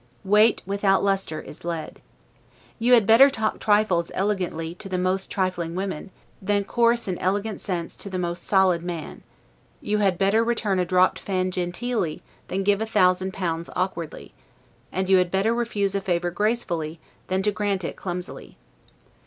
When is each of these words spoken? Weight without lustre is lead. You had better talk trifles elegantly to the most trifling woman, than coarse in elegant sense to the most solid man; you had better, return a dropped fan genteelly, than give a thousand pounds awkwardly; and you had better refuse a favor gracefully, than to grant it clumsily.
Weight 0.23 0.63
without 0.65 1.03
lustre 1.03 1.41
is 1.41 1.63
lead. 1.63 2.01
You 2.79 2.93
had 2.93 3.05
better 3.05 3.29
talk 3.29 3.59
trifles 3.59 4.11
elegantly 4.15 4.73
to 4.73 4.89
the 4.89 4.97
most 4.97 5.29
trifling 5.29 5.75
woman, 5.75 6.09
than 6.41 6.63
coarse 6.63 7.07
in 7.07 7.19
elegant 7.19 7.61
sense 7.61 7.95
to 7.97 8.09
the 8.09 8.17
most 8.17 8.41
solid 8.43 8.81
man; 8.81 9.21
you 9.79 9.99
had 9.99 10.17
better, 10.17 10.43
return 10.43 10.79
a 10.79 10.85
dropped 10.85 11.19
fan 11.19 11.51
genteelly, 11.51 12.23
than 12.47 12.63
give 12.63 12.81
a 12.81 12.87
thousand 12.87 13.31
pounds 13.35 13.69
awkwardly; 13.75 14.33
and 14.91 15.07
you 15.07 15.17
had 15.17 15.29
better 15.29 15.53
refuse 15.53 15.93
a 15.93 16.01
favor 16.01 16.31
gracefully, 16.31 16.99
than 17.27 17.43
to 17.43 17.51
grant 17.51 17.83
it 17.83 17.95
clumsily. 17.95 18.57